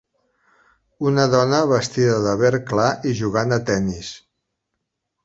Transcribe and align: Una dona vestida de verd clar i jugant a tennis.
Una 1.09 1.25
dona 1.33 1.59
vestida 1.71 2.15
de 2.23 2.33
verd 2.45 2.65
clar 2.71 2.87
i 3.11 3.13
jugant 3.21 3.55
a 3.59 3.61
tennis. 3.69 4.11